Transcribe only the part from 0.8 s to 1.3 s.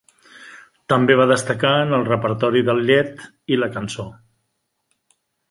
També va